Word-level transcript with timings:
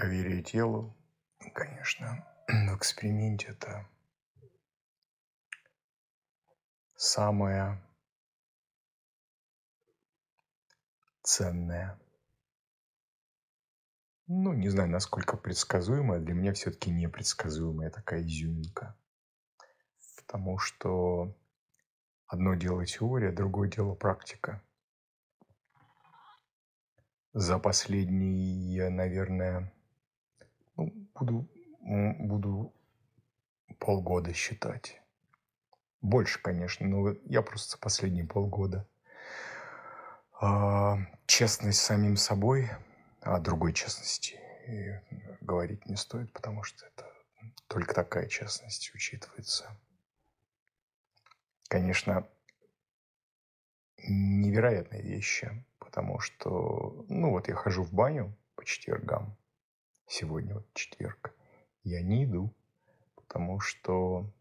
Доверие 0.00 0.44
телу, 0.44 0.96
конечно, 1.54 2.24
в 2.46 2.76
эксперименте 2.76 3.48
это 3.48 3.84
самое 6.94 7.82
ценное. 11.22 11.98
Ну, 14.28 14.52
не 14.52 14.68
знаю, 14.68 14.88
насколько 14.88 15.36
предсказуемая, 15.36 16.20
для 16.20 16.34
меня 16.34 16.52
все-таки 16.52 16.92
непредсказуемая 16.92 17.90
такая 17.90 18.22
изюминка. 18.22 18.96
Потому 20.16 20.58
что 20.58 21.36
одно 22.28 22.54
дело 22.54 22.86
теория, 22.86 23.32
другое 23.32 23.68
дело 23.68 23.96
практика. 23.96 24.62
За 27.32 27.58
последние, 27.58 28.90
наверное, 28.90 29.72
буду, 31.18 31.48
буду 31.80 32.72
полгода 33.78 34.32
считать. 34.32 35.00
Больше, 36.00 36.40
конечно, 36.40 36.86
но 36.86 37.14
я 37.24 37.42
просто 37.42 37.72
за 37.72 37.78
последние 37.78 38.26
полгода. 38.26 38.86
А, 40.40 40.98
честность 41.26 41.80
с 41.80 41.84
самим 41.84 42.16
собой, 42.16 42.70
а 43.20 43.40
другой 43.40 43.72
честности 43.72 44.38
говорить 45.40 45.86
не 45.86 45.96
стоит, 45.96 46.32
потому 46.32 46.62
что 46.62 46.86
это 46.86 47.10
только 47.66 47.94
такая 47.94 48.28
честность 48.28 48.94
учитывается. 48.94 49.76
Конечно, 51.68 52.28
невероятные 53.98 55.02
вещи, 55.02 55.64
потому 55.78 56.20
что, 56.20 57.04
ну 57.08 57.30
вот 57.30 57.48
я 57.48 57.54
хожу 57.54 57.82
в 57.82 57.92
баню 57.92 58.36
по 58.54 58.64
четвергам, 58.64 59.36
сегодня 60.08 60.54
вот 60.54 60.72
четверг, 60.74 61.34
я 61.84 62.02
не 62.02 62.24
иду, 62.24 62.54
потому 63.14 63.60
что 63.60 64.32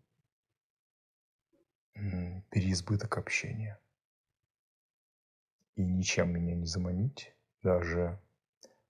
переизбыток 1.93 3.17
общения. 3.17 3.79
И 5.75 5.83
ничем 5.83 6.31
меня 6.31 6.55
не 6.55 6.65
заманить, 6.65 7.35
даже 7.61 8.19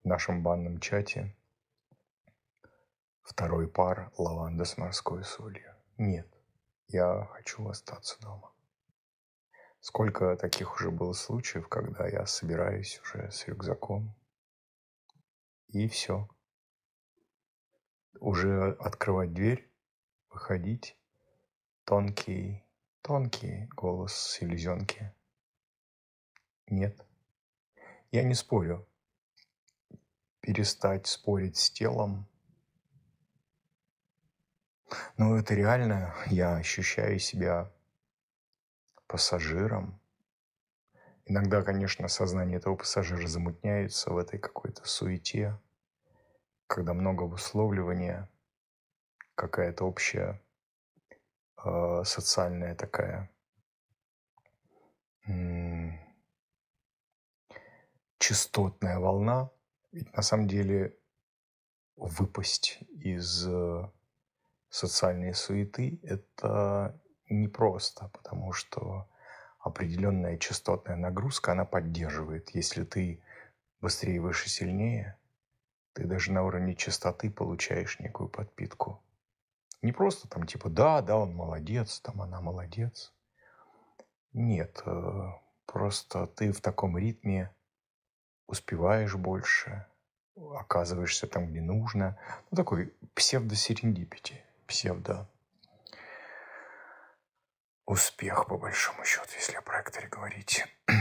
в 0.04 0.08
нашем 0.08 0.44
банном 0.44 0.80
чате 0.80 1.36
второй 3.24 3.68
пар 3.68 4.12
лаванда 4.18 4.64
с 4.64 4.78
морской 4.78 5.24
солью. 5.24 5.76
Нет, 5.98 6.28
я 6.88 7.26
хочу 7.32 7.68
остаться 7.68 8.20
дома. 8.22 8.54
Сколько 9.80 10.36
таких 10.38 10.76
уже 10.76 10.92
было 10.92 11.14
случаев, 11.14 11.68
когда 11.68 12.08
я 12.08 12.26
собираюсь 12.26 13.00
уже 13.02 13.32
с 13.32 13.48
рюкзаком, 13.48 14.16
и 15.68 15.88
все. 15.88 16.30
Уже 18.20 18.74
открывать 18.80 19.34
дверь, 19.34 19.70
выходить, 20.30 20.98
тонкий 21.84 22.68
Тонкий 23.08 23.70
голос 23.74 24.14
селезенки. 24.14 25.14
Нет. 26.68 27.08
Я 28.12 28.22
не 28.24 28.34
спорю. 28.34 28.86
Перестать 30.42 31.08
спорить 31.08 31.56
с 31.56 31.70
телом. 31.72 32.28
Но 35.16 35.38
это 35.38 35.54
реально. 35.54 36.14
Я 36.26 36.58
ощущаю 36.58 37.18
себя 37.20 37.72
пассажиром. 39.08 40.02
Иногда, 41.24 41.64
конечно, 41.64 42.10
сознание 42.10 42.58
этого 42.58 42.76
пассажира 42.76 43.26
замутняется 43.26 44.12
в 44.12 44.18
этой 44.18 44.38
какой-то 44.38 44.86
суете, 44.86 45.58
когда 46.68 46.94
много 46.94 47.24
высловливания, 47.24 48.30
какая-то 49.36 49.86
общая 49.86 50.42
э, 51.64 52.04
социальная 52.04 52.76
такая 52.76 53.32
частотная 58.18 59.00
волна, 59.00 59.52
ведь 59.92 60.14
на 60.14 60.22
самом 60.22 60.48
деле 60.48 60.98
выпасть 61.96 62.80
из 62.92 63.48
э, 63.48 63.92
социальной 64.70 65.34
суеты– 65.34 66.00
это 66.04 67.00
непросто, 67.30 68.10
потому 68.14 68.54
что 68.54 69.10
определенная 69.60 70.38
частотная 70.38 70.96
нагрузка, 70.96 71.52
она 71.52 71.66
поддерживает. 71.66 72.50
Если 72.52 72.84
ты 72.84 73.22
быстрее, 73.82 74.22
выше, 74.22 74.50
сильнее, 74.50 75.18
ты 75.98 76.06
даже 76.06 76.32
на 76.32 76.44
уровне 76.44 76.76
частоты 76.76 77.32
получаешь 77.32 78.00
некую 78.00 78.30
подпитку. 78.30 79.04
Не 79.82 79.92
просто 79.92 80.28
там 80.28 80.46
типа 80.46 80.70
да, 80.70 81.02
да, 81.02 81.18
он 81.18 81.34
молодец, 81.34 82.00
там 82.02 82.22
она 82.22 82.40
молодец. 82.40 83.16
Нет, 84.32 84.80
э, 84.86 85.32
просто 85.66 86.28
ты 86.28 86.52
в 86.52 86.62
таком 86.62 87.00
ритме 87.00 87.52
успеваешь 88.46 89.16
больше, 89.16 89.88
оказываешься 90.36 91.26
там, 91.26 91.48
где 91.48 91.62
нужно. 91.62 92.20
Ну, 92.52 92.58
такой 92.58 92.94
псевдо-серендипити, 93.16 94.44
псевдо 94.68 95.28
успех, 97.88 98.46
по 98.46 98.60
большому 98.60 99.04
счету, 99.04 99.32
если 99.34 99.56
о 99.56 99.64
проекторе 99.64 100.08
говорить. 100.10 100.64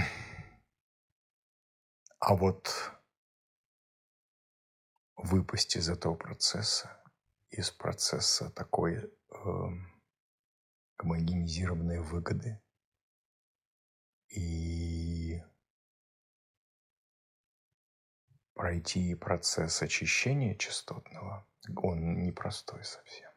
А 2.19 2.35
вот 2.35 2.96
выпасть 5.27 5.77
из 5.77 5.89
этого 5.89 6.15
процесса, 6.15 7.03
из 7.51 7.71
процесса 7.71 8.51
такой 8.51 8.97
э, 8.97 9.09
гомогенизированной 10.99 12.01
выгоды 12.01 12.63
и 14.29 15.43
пройти 18.55 19.15
процесс 19.15 19.83
очищения 19.83 20.55
частотного, 20.55 21.47
он 21.77 22.23
непростой 22.23 22.85
совсем. 22.85 23.31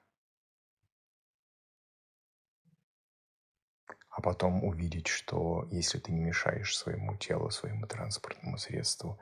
А 4.09 4.21
потом 4.21 4.63
увидеть, 4.63 5.07
что 5.07 5.67
если 5.71 5.99
ты 5.99 6.11
не 6.11 6.19
мешаешь 6.19 6.77
своему 6.77 7.17
телу, 7.17 7.49
своему 7.51 7.87
транспортному 7.87 8.57
средству, 8.57 9.19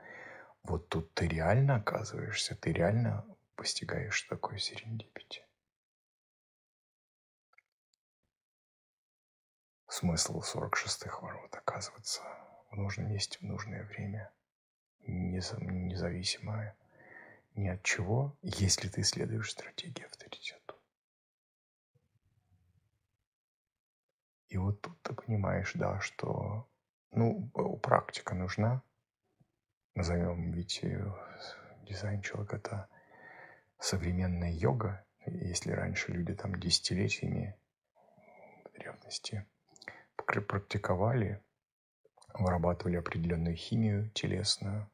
вот 0.64 0.90
тут 0.90 1.14
ты 1.14 1.28
реально 1.28 1.76
оказываешься, 1.76 2.56
ты 2.56 2.74
реально 2.74 3.26
постигаешь, 3.56 4.14
что 4.14 4.36
такое 4.36 4.58
серендипити. 4.58 5.44
Смысл 9.88 10.42
46-х 10.42 11.22
ворот 11.22 11.56
оказываться 11.56 12.22
в 12.70 12.76
нужном 12.76 13.10
месте 13.10 13.40
в 13.40 13.44
нужное 13.44 13.84
время, 13.86 14.32
независимо 15.08 16.76
ни 17.56 17.68
от 17.70 17.82
чего, 17.84 18.38
если 18.42 18.90
ты 18.90 19.04
следуешь 19.04 19.52
стратегии 19.52 20.06
авторитету. 20.06 20.76
И 24.50 24.58
вот 24.58 24.82
тут 24.82 25.02
ты 25.02 25.14
понимаешь, 25.14 25.72
да, 25.74 26.00
что 26.00 26.70
ну, 27.12 27.50
практика 27.82 28.36
нужна. 28.36 28.82
Назовем 29.98 30.52
ведь 30.52 30.86
дизайн 31.82 32.22
человека 32.22 32.58
это 32.58 32.88
современная 33.80 34.52
йога, 34.52 35.04
если 35.26 35.72
раньше 35.72 36.12
люди 36.12 36.36
там 36.36 36.60
десятилетиями 36.60 37.58
древности 38.76 39.48
практиковали, 40.16 41.42
вырабатывали 42.36 42.98
определенную 42.98 43.56
химию 43.56 44.12
телесную 44.12 44.88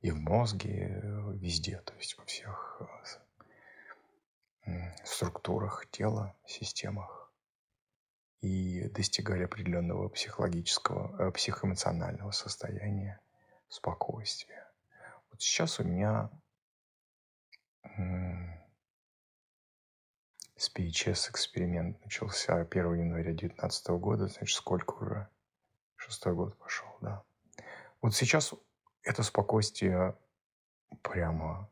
и 0.00 0.12
в 0.12 0.20
мозге, 0.20 1.00
везде, 1.34 1.80
то 1.80 1.92
есть 1.94 2.16
во 2.16 2.24
всех 2.24 2.82
э, 4.64 4.94
структурах 5.02 5.90
тела, 5.90 6.36
системах 6.46 7.32
и 8.42 8.88
достигали 8.90 9.42
определенного 9.42 10.08
психологического, 10.08 11.20
э, 11.20 11.32
психоэмоционального 11.32 12.30
состояния, 12.30 13.20
спокойствия. 13.68 14.70
Вот 15.30 15.40
сейчас 15.40 15.80
у 15.80 15.84
меня 15.84 16.30
с 20.56 20.74
PHS 20.74 21.30
эксперимент 21.30 22.02
начался 22.02 22.60
1 22.60 22.94
января 22.94 23.32
2019 23.32 23.88
года, 24.00 24.28
значит, 24.28 24.56
сколько 24.56 24.94
уже? 24.94 25.28
Шестой 25.96 26.34
год 26.34 26.58
пошел, 26.58 26.88
да. 27.00 27.24
Вот 28.00 28.14
сейчас 28.14 28.54
это 29.02 29.22
спокойствие 29.22 30.16
прямо 31.02 31.70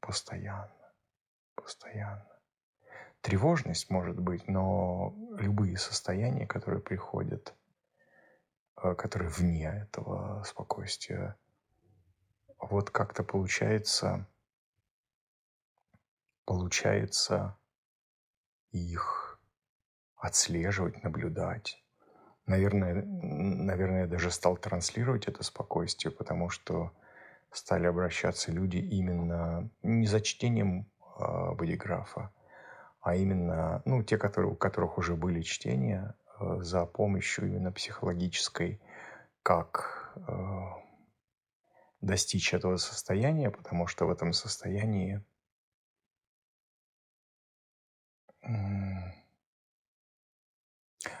постоянно, 0.00 0.92
постоянно. 1.54 2.26
Тревожность 3.20 3.90
может 3.90 4.20
быть, 4.20 4.46
но 4.46 5.14
любые 5.38 5.76
состояния, 5.78 6.46
которые 6.46 6.80
приходят, 6.80 7.54
которые 8.76 9.30
вне 9.30 9.88
этого 9.88 10.42
спокойствия, 10.44 11.36
вот 12.58 12.90
как-то 12.90 13.24
получается 13.24 14.26
получается 16.46 17.58
их 18.70 19.38
отслеживать, 20.16 21.02
наблюдать. 21.02 21.82
Наверное, 22.46 23.02
наверное, 23.04 24.02
я 24.02 24.06
даже 24.06 24.30
стал 24.30 24.56
транслировать 24.56 25.26
это 25.26 25.42
спокойствие, 25.42 26.12
потому 26.12 26.48
что 26.48 26.92
стали 27.50 27.86
обращаться 27.86 28.52
люди 28.52 28.76
именно 28.76 29.68
не 29.82 30.06
за 30.06 30.20
чтением 30.20 30.88
э, 31.18 31.52
бодиграфа, 31.54 32.32
а 33.00 33.16
именно, 33.16 33.82
ну, 33.84 34.02
те, 34.02 34.16
которые, 34.16 34.52
у 34.52 34.56
которых 34.56 34.98
уже 34.98 35.16
были 35.16 35.42
чтения, 35.42 36.14
за 36.40 36.86
помощью 36.86 37.46
именно 37.46 37.72
психологической, 37.72 38.80
как 39.42 40.12
э, 40.16 40.86
достичь 42.00 42.52
этого 42.54 42.76
состояния, 42.76 43.50
потому 43.50 43.86
что 43.86 44.06
в 44.06 44.10
этом 44.10 44.32
состоянии 44.32 45.24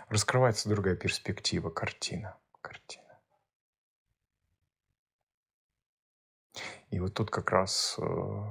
раскрывается 0.08 0.68
другая 0.68 0.96
перспектива, 0.96 1.70
картина. 1.70 2.36
картина. 2.60 3.18
И 6.90 7.00
вот 7.00 7.14
тут 7.14 7.30
как 7.30 7.50
раз, 7.50 7.96
э, 7.98 8.44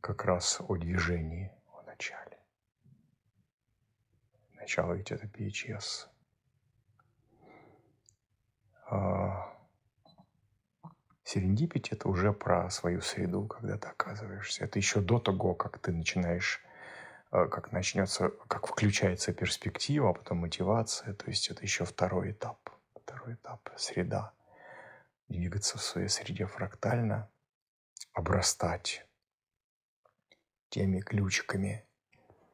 как 0.00 0.24
раз 0.24 0.60
о 0.60 0.76
движении, 0.76 1.52
о 1.72 1.82
начале. 1.82 2.33
Ведь 4.66 5.12
это 5.12 5.26
PHS. 5.26 6.08
Серендипити– 11.24 11.90
это 11.94 12.08
уже 12.08 12.32
про 12.32 12.70
свою 12.70 13.00
среду, 13.00 13.46
когда 13.46 13.78
ты 13.78 13.88
оказываешься. 13.88 14.64
Это 14.64 14.78
еще 14.78 15.00
до 15.00 15.18
того, 15.18 15.54
как 15.54 15.78
ты 15.78 15.90
начинаешь, 15.90 16.62
э, 17.32 17.46
как 17.46 17.72
начнется, 17.72 18.28
как 18.46 18.66
включается 18.66 19.32
перспектива, 19.32 20.10
а 20.10 20.12
потом 20.12 20.38
мотивация. 20.38 21.14
То 21.14 21.26
есть 21.30 21.48
это 21.48 21.62
еще 21.62 21.86
второй 21.86 22.32
этап. 22.32 22.70
Второй 22.94 23.34
этап– 23.34 23.70
среда. 23.76 24.32
Двигаться 25.28 25.78
в 25.78 25.82
своей 25.82 26.08
среде 26.08 26.46
фрактально, 26.46 27.30
обрастать 28.12 29.06
теми 30.68 31.00
ключиками, 31.00 31.86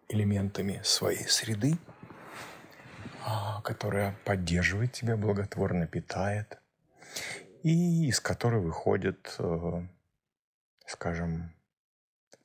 элементами 0.08 0.80
своей 0.84 1.26
среды, 1.26 1.76
а, 1.76 1.99
которая 3.64 4.16
поддерживает 4.24 4.92
тебя, 4.92 5.16
благотворно 5.16 5.86
питает, 5.86 6.58
и 7.62 8.08
из 8.08 8.20
которой 8.20 8.60
выходят, 8.60 9.34
э, 9.38 9.86
скажем, 10.86 11.54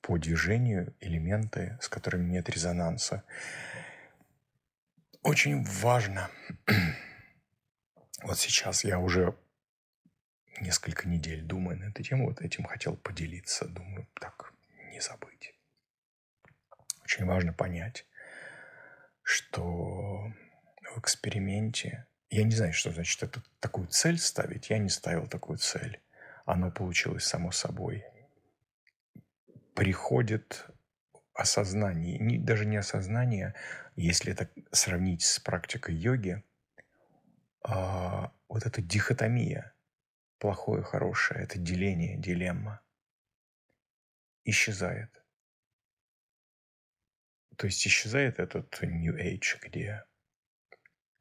по 0.01 0.18
движению 0.18 0.94
элементы, 1.00 1.77
с 1.81 1.89
которыми 1.89 2.30
нет 2.30 2.50
резонанса. 2.50 3.24
Очень 5.24 5.63
важно. 5.63 6.30
Вот 8.21 8.38
сейчас 8.38 8.83
я 8.83 9.00
уже 9.00 9.36
несколько 10.62 11.07
недель 11.07 11.42
думаю 11.42 11.78
на 11.78 11.86
эту 11.86 12.04
тему, 12.04 12.28
вот 12.28 12.42
этим 12.42 12.63
хотел 12.66 12.95
поделиться. 12.95 13.68
Думаю, 13.68 14.07
так, 14.19 14.54
не 14.92 15.00
забыть. 15.00 15.54
Очень 17.04 17.25
важно 17.25 17.54
понять, 17.54 18.06
что 19.21 20.31
в 20.95 21.00
эксперименте 21.00 22.07
я 22.30 22.44
не 22.44 22.51
знаю, 22.51 22.74
что 22.74 22.92
значит 22.92 23.21
это, 23.21 23.44
такую 23.59 23.88
цель 23.88 24.18
ставить. 24.18 24.69
Я 24.69 24.77
не 24.77 24.89
ставил 24.89 25.27
такую 25.27 25.57
цель. 25.57 26.01
Оно 26.45 26.71
получилось 26.71 27.25
само 27.25 27.51
собой. 27.51 28.03
Приходит 29.75 30.68
осознание, 31.33 32.18
не, 32.18 32.38
даже 32.38 32.65
не 32.65 32.77
осознание, 32.77 33.56
если 33.95 34.31
это 34.31 34.50
сравнить 34.71 35.24
с 35.24 35.39
практикой 35.39 35.95
йоги, 35.95 36.44
а, 37.62 38.33
вот 38.47 38.65
эта 38.65 38.81
дихотомия, 38.81 39.74
плохое, 40.39 40.81
хорошее, 40.81 41.44
это 41.44 41.59
деление, 41.59 42.18
дилемма, 42.18 42.81
исчезает. 44.45 45.24
То 47.57 47.68
есть 47.68 47.86
исчезает 47.86 48.39
этот 48.39 48.81
New 48.81 49.15
Age, 49.15 49.59
где 49.62 50.06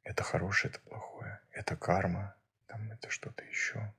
это 0.05 0.23
хорошее, 0.23 0.71
это 0.71 0.79
плохое, 0.79 1.41
это 1.51 1.75
карма, 1.75 2.35
там 2.67 2.89
это 2.91 3.09
что-то 3.09 3.43
еще. 3.43 3.93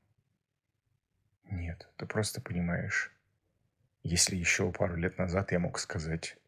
Нет, 1.45 1.89
ты 1.97 2.07
просто 2.07 2.41
понимаешь, 2.41 3.13
если 4.03 4.37
еще 4.37 4.73
пару 4.73 4.97
лет 4.97 5.19
назад 5.19 5.53
я 5.53 5.59
мог 5.59 5.79
сказать, 5.79 6.39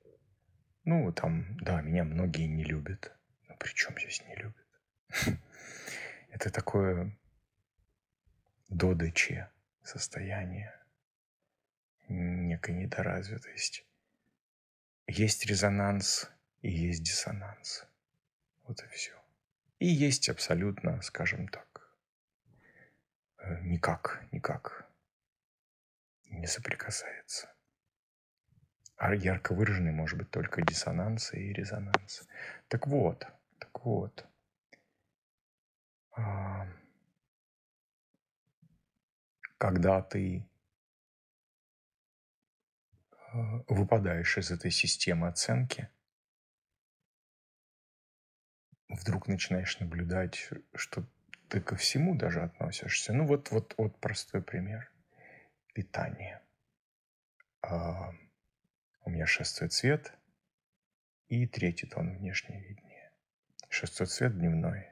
ну, 0.84 1.12
там, 1.12 1.56
да, 1.58 1.82
меня 1.82 2.04
многие 2.04 2.46
не 2.46 2.64
любят. 2.64 3.14
Но 3.48 3.56
при 3.56 3.72
чем 3.74 3.98
здесь 3.98 4.22
не 4.24 4.36
любят? 4.36 4.66
Это 6.30 6.50
такое 6.50 7.16
додыче 8.68 9.50
состояние, 9.82 10.72
некой 12.08 12.74
недоразвитости. 12.74 13.84
Есть 15.06 15.46
резонанс 15.46 16.30
и 16.62 16.70
есть 16.70 17.02
диссонанс. 17.02 17.86
Вот 18.64 18.82
и 18.82 18.88
все. 18.88 19.17
И 19.78 19.86
есть 19.86 20.28
абсолютно, 20.28 21.00
скажем 21.02 21.46
так, 21.48 21.96
э, 23.38 23.60
никак, 23.62 24.24
никак 24.32 24.90
не 26.30 26.46
соприкасается. 26.46 27.54
А 28.96 29.14
ярко 29.14 29.54
выраженный 29.54 29.92
может 29.92 30.18
быть 30.18 30.30
только 30.30 30.62
диссонанс 30.62 31.32
и 31.32 31.52
резонанс. 31.52 32.26
Так 32.66 32.88
вот, 32.88 33.24
так 33.60 33.84
вот. 33.84 34.26
А, 36.16 36.66
когда 39.58 40.02
ты 40.02 40.44
а, 43.10 43.62
выпадаешь 43.68 44.38
из 44.38 44.50
этой 44.50 44.72
системы 44.72 45.28
оценки– 45.28 45.88
вдруг 48.88 49.28
начинаешь 49.28 49.78
наблюдать, 49.80 50.50
что 50.74 51.06
ты 51.48 51.60
ко 51.60 51.76
всему 51.76 52.14
даже 52.16 52.42
относишься. 52.42 53.12
Ну 53.12 53.26
вот, 53.26 53.50
вот, 53.50 53.74
вот 53.78 53.98
простой 54.00 54.42
пример. 54.42 54.90
Питание. 55.74 56.40
А, 57.62 58.12
у 59.04 59.10
меня 59.10 59.26
шестой 59.26 59.68
цвет 59.68 60.12
и 61.28 61.46
третий 61.46 61.86
тон 61.86 62.16
внешнее 62.16 62.60
видение. 62.62 63.12
Шестой 63.68 64.06
цвет 64.06 64.36
дневной, 64.36 64.88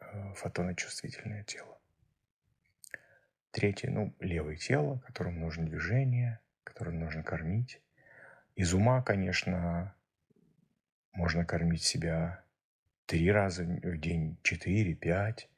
а, 0.00 0.34
фотоночувствительное 0.34 1.44
тело. 1.44 1.78
Третий, 3.50 3.88
ну, 3.88 4.14
левое 4.20 4.56
тело, 4.56 4.98
которому 5.00 5.40
нужно 5.40 5.64
движение, 5.64 6.40
которым 6.64 7.00
нужно 7.00 7.22
кормить. 7.22 7.80
Из 8.54 8.74
ума, 8.74 9.02
конечно, 9.02 9.94
можно 11.12 11.44
кормить 11.44 11.82
себя 11.82 12.44
три 13.08 13.32
раза 13.32 13.64
в 13.64 13.96
день, 13.96 14.36
четыре, 14.42 14.94
пять. 14.94 15.48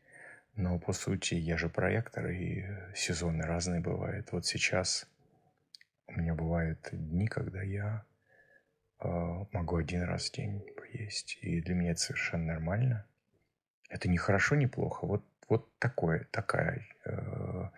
Но 0.55 0.79
по 0.79 0.93
сути 0.93 1.35
я 1.35 1.57
же 1.57 1.69
проектор, 1.69 2.29
и 2.29 2.65
сезоны 2.95 3.45
разные 3.45 3.81
бывают. 3.81 4.31
Вот 4.31 4.47
сейчас 4.47 5.07
у 6.07 6.13
меня 6.13 6.35
бывают 6.35 6.89
дни, 6.93 7.27
когда 7.27 7.61
я 7.63 8.05
э, 9.01 9.09
могу 9.53 9.77
один 9.77 10.03
раз 10.03 10.29
в 10.29 10.33
день 10.33 10.65
поесть. 10.77 11.39
И 11.43 11.61
для 11.61 11.75
меня 11.75 11.91
это 11.91 12.01
совершенно 12.01 12.47
нормально. 12.47 13.07
Это 13.89 14.09
не 14.09 14.17
хорошо, 14.17 14.55
не 14.55 14.69
плохо. 14.69 15.07
Вот, 15.07 15.25
вот 15.49 15.77
такое, 15.79 16.29
такая, 16.31 16.87
э, 17.05 17.69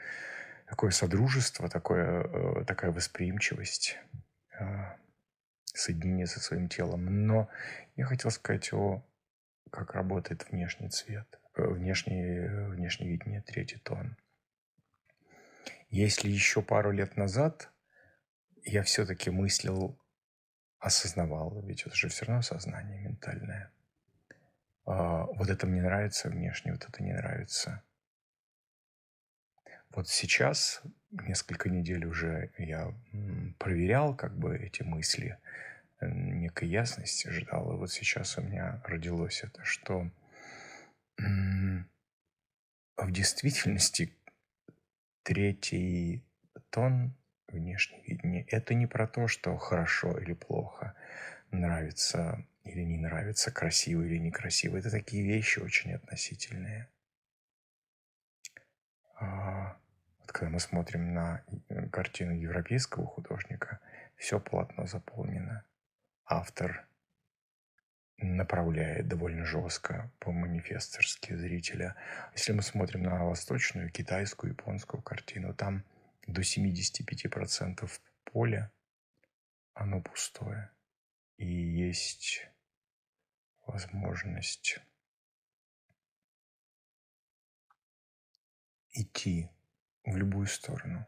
такое 0.66 0.90
содружество, 0.90 1.70
такое, 1.70 2.24
э, 2.24 2.64
такая 2.66 2.92
восприимчивость, 2.92 3.98
э, 4.60 4.64
соединение 5.64 6.26
со 6.26 6.40
своим 6.40 6.68
телом. 6.68 7.26
Но 7.26 7.48
я 7.96 8.04
хотел 8.04 8.30
сказать 8.30 8.70
о 8.74 9.02
как 9.72 9.94
работает 9.94 10.48
внешний 10.50 10.90
цвет, 10.90 11.40
э, 11.56 11.66
внешний, 11.66 12.68
внешний 12.68 13.08
видение, 13.08 13.40
третий 13.40 13.78
тон. 13.78 14.16
Если 15.88 16.28
еще 16.28 16.62
пару 16.62 16.92
лет 16.92 17.16
назад 17.16 17.70
я 18.62 18.82
все-таки 18.82 19.30
мыслил, 19.30 19.98
осознавал, 20.78 21.62
ведь 21.62 21.82
это 21.82 21.94
же 21.96 22.08
все 22.08 22.26
равно 22.26 22.42
сознание 22.42 23.00
ментальное. 23.00 23.72
А, 24.84 25.24
вот 25.24 25.48
это 25.48 25.66
мне 25.66 25.82
нравится 25.82 26.28
внешне, 26.28 26.72
вот 26.72 26.84
это 26.88 27.02
не 27.02 27.12
нравится. 27.12 27.82
Вот 29.90 30.08
сейчас, 30.08 30.82
несколько 31.10 31.70
недель 31.70 32.04
уже 32.04 32.50
я 32.58 32.94
проверял 33.58 34.14
как 34.14 34.36
бы 34.36 34.56
эти 34.56 34.82
мысли– 34.82 35.38
некой 36.08 36.68
ясности 36.68 37.28
ждал. 37.28 37.72
И 37.72 37.76
вот 37.76 37.90
сейчас 37.90 38.38
у 38.38 38.42
меня 38.42 38.82
родилось 38.84 39.42
это, 39.42 39.64
что 39.64 40.10
в 41.18 43.10
действительности 43.10 44.16
третий 45.22 46.24
тон 46.70 47.14
внешнее 47.48 48.02
видение. 48.06 48.44
Это 48.48 48.74
не 48.74 48.86
про 48.86 49.06
то, 49.06 49.28
что 49.28 49.56
хорошо 49.56 50.18
или 50.18 50.32
плохо, 50.32 50.94
нравится 51.50 52.44
или 52.64 52.82
не 52.82 52.96
нравится, 52.96 53.50
красиво 53.50 54.02
или 54.02 54.18
некрасиво. 54.18 54.76
Это 54.76 54.90
такие 54.90 55.24
вещи 55.24 55.58
очень 55.58 55.92
относительные. 55.92 56.88
А, 59.16 59.76
вот 60.20 60.32
когда 60.32 60.50
мы 60.50 60.60
смотрим 60.60 61.12
на 61.12 61.44
э, 61.68 61.88
картину 61.88 62.32
европейского 62.32 63.06
художника, 63.06 63.80
все 64.16 64.38
полотно 64.40 64.86
заполнено. 64.86 65.64
Автор 66.24 66.86
направляет 68.18 69.08
довольно 69.08 69.44
жестко 69.44 70.10
по-манифесторски 70.20 71.34
зрителя. 71.34 71.96
Если 72.32 72.52
мы 72.52 72.62
смотрим 72.62 73.02
на 73.02 73.24
восточную, 73.24 73.90
китайскую, 73.90 74.52
японскую 74.52 75.02
картину, 75.02 75.54
там 75.54 75.84
до 76.26 76.42
75% 76.42 77.90
поля, 78.24 78.70
оно 79.74 80.00
пустое. 80.00 80.70
И 81.36 81.46
есть 81.46 82.48
возможность 83.66 84.78
идти 88.92 89.48
в 90.04 90.16
любую 90.16 90.46
сторону. 90.46 91.06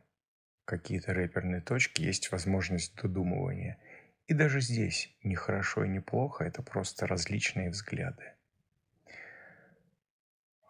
Какие-то 0.65 1.13
рэперные 1.13 1.61
точки, 1.61 2.03
есть 2.03 2.33
возможность 2.33 2.95
додумывания. 2.97 3.79
И 4.27 4.33
даже 4.33 4.61
здесь 4.61 5.15
не 5.23 5.35
хорошо 5.35 5.85
и 5.85 5.89
не 5.89 6.01
плохо, 6.01 6.45
это 6.45 6.63
просто 6.63 7.07
различные 7.07 7.69
взгляды. 7.69 8.33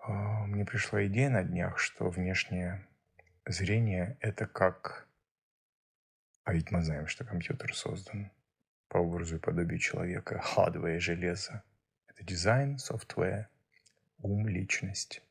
А, 0.01 0.45
мне 0.47 0.65
пришла 0.65 1.07
идея 1.07 1.31
на 1.31 1.45
днях, 1.45 1.79
что 1.79 2.11
внешнее 2.11 2.85
зрение– 3.47 4.17
это 4.21 4.47
как... 4.47 5.07
А 6.43 6.53
ведь 6.53 6.73
мы 6.73 6.83
знаем, 6.83 7.07
что 7.07 7.25
компьютер 7.25 7.75
создан 7.75 8.33
по 8.89 8.99
образу 8.99 9.37
и 9.37 9.41
подобию 9.41 9.79
человека. 9.79 10.41
Hardware, 10.41 11.01
железо. 11.01 11.63
Это 12.07 12.25
дизайн, 12.25 12.79
software, 12.79 13.49
ум, 14.19 14.49
личность. 14.49 15.23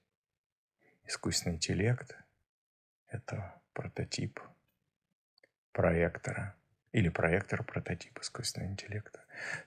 Искусственный 1.06 1.58
интеллект– 1.58 2.18
это 3.08 3.62
прототип 3.74 4.40
проектора 5.74 6.56
или 6.94 7.10
проектор 7.10 7.64
прототип 7.64 8.20
искусственного 8.20 8.72
интеллекта. 8.72 9.20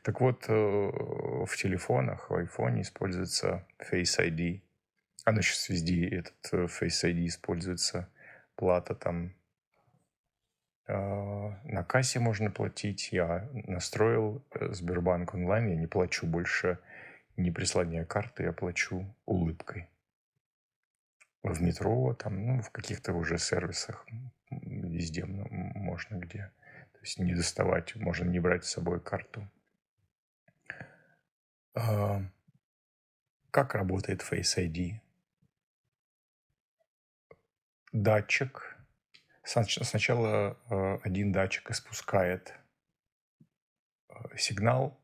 Так 0.03 0.21
вот, 0.21 0.47
э, 0.49 0.53
в 0.53 1.57
телефонах, 1.57 2.31
в 2.31 2.35
айфоне 2.35 2.83
используется 2.83 3.67
Face 3.91 4.19
ID. 4.19 4.63
Оно 5.25 5.43
сейчас 5.43 5.69
везде, 5.69 6.09
этот 6.09 6.53
э, 6.53 6.67
Face 6.67 7.05
ID 7.05 7.27
используется. 7.27 8.09
Плата 8.55 8.95
там 8.95 9.35
э, 10.87 10.93
на 10.95 11.83
кассе 11.83 12.21
можно 12.21 12.51
платить. 12.51 13.13
Я 13.13 13.49
настроил 13.53 14.45
Сбербанк 14.71 15.35
онлайн, 15.35 15.69
я 15.69 15.77
не 15.77 15.89
плачу 15.89 16.27
больше, 16.27 16.79
не 17.37 17.51
прислоняя 17.51 18.05
карты, 18.05 18.45
я 18.45 18.53
плачу 18.53 19.05
улыбкой 19.27 19.89
в 21.43 21.61
метро, 21.61 22.15
там, 22.15 22.47
ну, 22.47 22.63
в 22.63 22.71
каких-то 22.71 23.13
уже 23.13 23.39
сервисах, 23.39 24.07
везде 24.51 25.25
можно 25.27 26.17
где. 26.17 26.51
Есть 27.07 27.21
не 27.21 27.37
доставать, 27.37 27.95
можно 27.95 28.29
не 28.29 28.41
брать 28.41 28.65
с 28.65 28.73
собой 28.73 29.01
карту. 29.01 29.49
А, 31.73 32.21
как 33.53 33.77
работает 33.77 34.23
Face 34.23 34.59
ID? 34.59 35.01
Датчик. 37.93 38.77
Сначала 39.45 40.59
а, 40.69 40.99
один 41.05 41.31
датчик 41.31 41.71
испускает 41.71 42.53
а, 44.09 44.37
сигнал, 44.37 45.01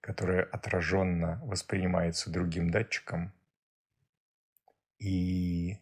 который 0.00 0.44
отраженно 0.44 1.42
воспринимается 1.44 2.30
другим 2.30 2.70
датчиком– 2.70 3.34
и 4.98 5.76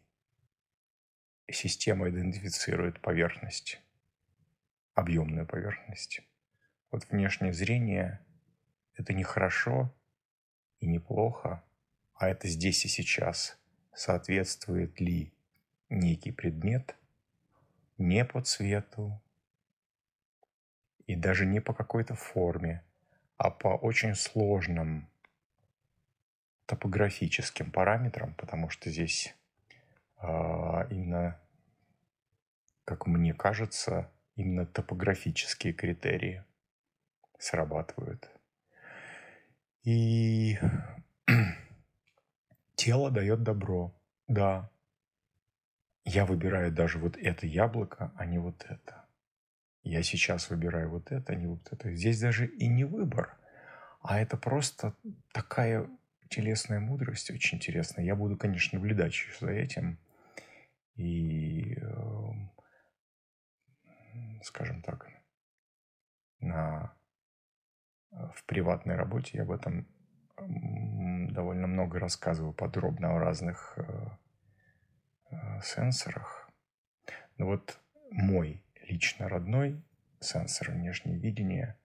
система 1.48 2.10
идентифицирует 2.10 3.00
поверхность, 3.00 3.80
объемную 4.94 5.46
поверхность. 5.46 6.20
Вот 6.90 7.06
внешнее 7.10 7.52
зрение– 7.52 8.20
это 8.94 9.12
не 9.12 9.24
хорошо 9.24 9.92
и 10.80 10.86
не 10.86 10.98
плохо, 10.98 11.64
а 12.14 12.28
это 12.28 12.48
здесь 12.48 12.84
и 12.84 12.88
сейчас. 12.88 13.58
Соответствует 13.92 15.00
ли 15.00 15.32
некий 15.88 16.32
предмет 16.32 16.96
не 17.98 18.24
по 18.24 18.40
цвету 18.40 19.20
и 21.06 21.14
даже 21.16 21.46
не 21.46 21.60
по 21.60 21.74
какой-то 21.74 22.14
форме, 22.14 22.82
а 23.36 23.50
по 23.50 23.68
очень 23.68 24.14
сложным 24.14 25.08
топографическим 26.66 27.70
параметрам, 27.70 28.34
потому 28.34 28.70
что 28.70 28.90
здесь 28.90 29.34
а, 30.16 30.86
именно, 30.90 31.40
как 32.84 33.06
мне 33.06 33.34
кажется, 33.34 34.10
именно 34.36 34.66
топографические 34.66 35.72
критерии 35.72 36.44
срабатывают. 37.38 38.30
И 39.82 40.58
тело 42.74 43.10
дает 43.10 43.42
добро. 43.42 43.94
Да, 44.26 44.70
я 46.04 46.26
выбираю 46.26 46.70
даже 46.70 46.98
вот 46.98 47.16
это 47.16 47.46
яблоко, 47.46 48.12
а 48.16 48.26
не 48.26 48.38
вот 48.38 48.64
это. 48.68 49.06
Я 49.82 50.02
сейчас 50.02 50.50
выбираю 50.50 50.90
вот 50.90 51.12
это, 51.12 51.32
а 51.32 51.36
не 51.36 51.46
вот 51.46 51.66
это. 51.70 51.94
Здесь 51.94 52.20
даже 52.20 52.46
и 52.46 52.68
не 52.68 52.84
выбор, 52.84 53.36
а 54.00 54.20
это 54.20 54.36
просто 54.36 54.94
такая 55.32 55.88
телесная 56.28 56.80
мудрость 56.80 57.30
очень 57.30 57.58
интересная. 57.58 58.04
Я 58.04 58.16
буду, 58.16 58.36
конечно, 58.36 58.78
наблюдать 58.78 59.14
за 59.40 59.50
этим. 59.50 59.98
И, 60.96 61.74
эм, 61.76 62.50
скажем 64.44 64.82
так, 64.82 65.08
на, 66.40 66.94
в 68.10 68.44
приватной 68.46 68.96
работе 68.96 69.38
я 69.38 69.42
об 69.42 69.50
этом 69.50 69.88
довольно 70.36 71.66
много 71.66 71.98
рассказываю 71.98 72.52
подробно 72.52 73.14
о 73.14 73.18
разных 73.18 73.74
э, 73.76 74.06
э, 75.30 75.60
сенсорах. 75.62 76.50
Но 77.38 77.46
вот 77.46 77.80
мой 78.10 78.62
лично 78.82 79.28
родной 79.28 79.82
сенсор 80.20 80.70
внешнего 80.70 81.14
видения 81.14 81.78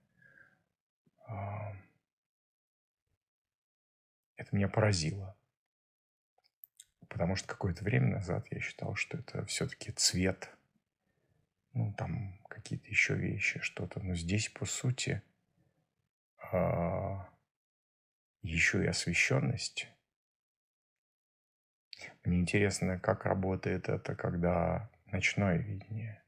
а,– 1.27 1.73
это 4.35 4.55
меня 4.55 4.67
поразило. 4.67 5.35
Потому 7.07 7.35
что 7.35 7.47
какое-то 7.47 7.83
время 7.83 8.15
назад 8.15 8.47
я 8.51 8.59
считал, 8.59 8.95
что 8.95 9.17
это 9.17 9.45
все-таки 9.45 9.91
цвет, 9.91 10.49
ну, 11.73 11.93
там 11.93 12.39
какие-то 12.49 12.87
еще 12.87 13.15
вещи, 13.15 13.59
что-то. 13.61 13.99
Но 14.01 14.15
здесь, 14.15 14.49
по 14.49 14.65
сути, 14.65 15.21
а, 16.51 17.29
еще 18.41 18.83
и 18.83 18.87
освещенность. 18.87 19.87
Мне 22.23 22.39
интересно, 22.39 22.99
как 22.99 23.25
работает 23.25 23.89
это, 23.89 24.15
когда 24.15 24.89
ночное 25.05 25.57
видение. 25.57 26.23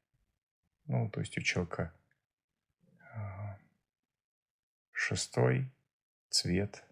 Ну, 0.86 1.10
то 1.10 1.20
есть 1.20 1.38
у 1.38 1.42
человека 1.42 1.94
а, 3.14 3.58
шестой 4.92 5.72
цвет– 6.30 6.84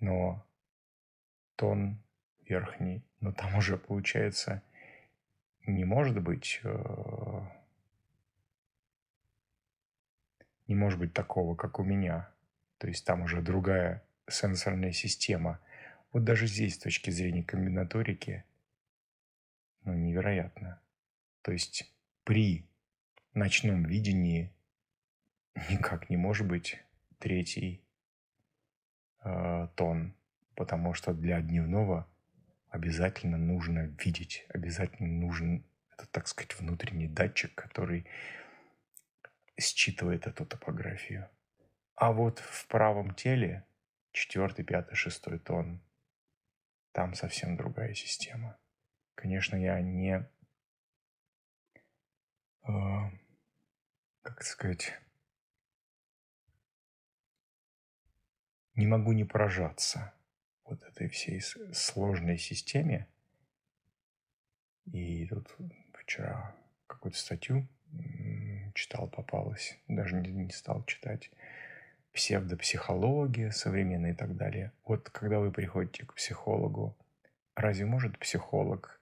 но 0.00 0.46
тон 1.56 2.02
верхний, 2.48 3.02
но 3.20 3.32
там 3.32 3.56
уже 3.56 3.76
получается 3.76 4.62
не 5.66 5.84
может 5.84 6.22
быть 6.22 6.60
э, 6.62 7.40
не 10.68 10.74
может 10.74 10.98
быть 10.98 11.12
такого, 11.12 11.54
как 11.54 11.78
у 11.78 11.84
меня. 11.84 12.30
То 12.78 12.88
есть 12.88 13.04
там 13.04 13.22
уже 13.22 13.40
другая 13.40 14.02
сенсорная 14.28 14.92
система. 14.92 15.60
Вот 16.12 16.24
даже 16.24 16.46
здесь, 16.46 16.74
с 16.74 16.78
точки 16.78 17.10
зрения 17.10 17.42
комбинаторики, 17.42 18.44
ну, 19.84 19.94
невероятно. 19.94 20.80
То 21.42 21.52
есть 21.52 21.92
при 22.24 22.66
ночном 23.34 23.84
видении 23.84 24.52
никак 25.70 26.10
не 26.10 26.16
может 26.16 26.46
быть 26.46 26.82
третий 27.18 27.82
э, 29.22 29.68
тон, 29.76 30.14
потому 30.54 30.94
что 30.94 31.14
для 31.14 31.40
дневного 31.40 32.08
обязательно 32.76 33.38
нужно 33.38 33.86
видеть, 34.04 34.46
обязательно 34.50 35.08
нужен, 35.08 35.64
это, 35.92 36.06
так 36.06 36.28
сказать, 36.28 36.58
внутренний 36.58 37.08
датчик, 37.08 37.54
который 37.54 38.06
считывает 39.58 40.26
эту 40.26 40.44
топографию. 40.44 41.28
А 41.94 42.12
вот 42.12 42.38
в 42.38 42.66
правом 42.68 43.14
теле 43.14 43.66
четвертый, 44.12 44.64
пятый, 44.64 44.94
шестой 44.94 45.38
тон 45.38 45.82
там 46.92 47.14
совсем 47.14 47.56
другая 47.56 47.94
система. 47.94 48.58
Конечно, 49.14 49.56
я 49.56 49.80
не, 49.80 50.28
э, 52.62 53.10
как 54.20 54.42
сказать, 54.42 54.92
не 58.74 58.86
могу 58.86 59.12
не 59.12 59.24
поражаться 59.24 60.12
вот 60.66 60.82
этой 60.82 61.08
всей 61.08 61.40
сложной 61.40 62.38
системе. 62.38 63.06
И 64.92 65.26
тут 65.26 65.48
вчера 65.94 66.54
какую-то 66.86 67.18
статью 67.18 67.66
читал, 68.74 69.08
попалась, 69.08 69.78
даже 69.88 70.16
не, 70.16 70.30
не 70.30 70.50
стал 70.50 70.84
читать. 70.84 71.30
Псевдопсихология 72.12 73.50
современная 73.50 74.12
и 74.12 74.14
так 74.14 74.36
далее. 74.36 74.72
Вот 74.84 75.10
когда 75.10 75.38
вы 75.38 75.52
приходите 75.52 76.04
к 76.04 76.14
психологу, 76.14 76.96
разве 77.54 77.84
может 77.84 78.18
психолог 78.18 79.00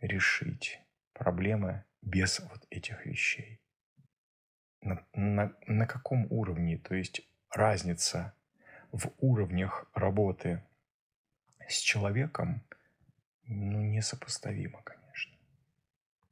решить 0.00 0.80
проблемы 1.12 1.84
без 2.02 2.40
вот 2.40 2.66
этих 2.70 3.06
вещей? 3.06 3.60
На, 4.80 5.04
на, 5.14 5.54
на 5.66 5.86
каком 5.86 6.26
уровне? 6.30 6.78
То 6.78 6.94
есть 6.94 7.22
разница 7.50 8.34
в 8.90 9.10
уровнях 9.18 9.88
работы 9.94 10.62
с 11.68 11.78
человеком 11.78 12.62
ну, 13.46 13.80
несопоставима, 13.82 14.82
конечно. 14.82 15.03